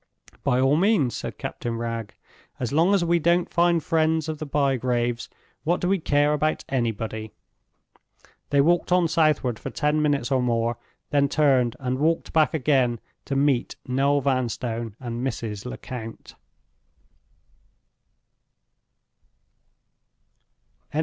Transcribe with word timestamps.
"By 0.43 0.59
all 0.59 0.77
means," 0.77 1.13
said 1.15 1.37
Captain 1.37 1.77
Wragge. 1.77 2.15
"As 2.59 2.73
long 2.73 2.95
as 2.95 3.05
we 3.05 3.19
don't 3.19 3.53
find 3.53 3.83
friends 3.83 4.27
of 4.27 4.39
the 4.39 4.47
Bygraves, 4.47 5.29
what 5.63 5.79
do 5.79 5.87
we 5.87 5.99
care 5.99 6.33
about 6.33 6.65
anybody?" 6.67 7.31
They 8.49 8.61
walked 8.61 8.91
on 8.91 9.07
southward 9.07 9.59
for 9.59 9.69
ten 9.69 10.01
minutes 10.01 10.31
or 10.31 10.41
more, 10.41 10.77
then 11.11 11.29
turned 11.29 11.75
and 11.79 11.99
walked 11.99 12.33
back 12.33 12.55
again 12.55 12.99
to 13.25 13.35
meet 13.35 13.75
Noel 13.87 14.21
Vanstone 14.21 14.95
and 14.99 15.23
Mrs. 15.23 15.67
Lecount. 15.67 16.33